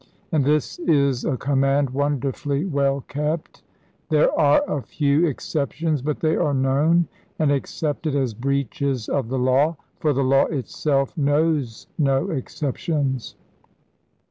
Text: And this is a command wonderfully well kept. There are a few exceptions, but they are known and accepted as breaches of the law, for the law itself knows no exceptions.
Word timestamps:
And 0.31 0.43
this 0.43 0.79
is 0.79 1.25
a 1.25 1.37
command 1.37 1.91
wonderfully 1.91 2.65
well 2.65 3.01
kept. 3.01 3.61
There 4.09 4.31
are 4.35 4.63
a 4.67 4.81
few 4.81 5.27
exceptions, 5.27 6.01
but 6.01 6.21
they 6.21 6.35
are 6.35 6.55
known 6.55 7.07
and 7.37 7.51
accepted 7.51 8.15
as 8.15 8.33
breaches 8.33 9.07
of 9.07 9.29
the 9.29 9.37
law, 9.37 9.77
for 9.99 10.11
the 10.11 10.23
law 10.23 10.45
itself 10.47 11.15
knows 11.15 11.85
no 11.99 12.31
exceptions. 12.31 13.35